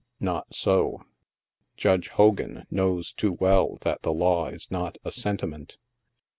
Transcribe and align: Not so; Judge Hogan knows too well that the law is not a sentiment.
Not 0.19 0.55
so; 0.55 1.03
Judge 1.77 2.07
Hogan 2.09 2.65
knows 2.71 3.13
too 3.13 3.33
well 3.39 3.77
that 3.81 4.01
the 4.01 4.11
law 4.11 4.47
is 4.47 4.71
not 4.71 4.97
a 5.05 5.11
sentiment. 5.11 5.77